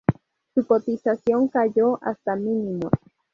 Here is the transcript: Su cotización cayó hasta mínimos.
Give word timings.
Su 0.55 0.65
cotización 0.65 1.47
cayó 1.49 1.99
hasta 2.01 2.35
mínimos. 2.35 2.91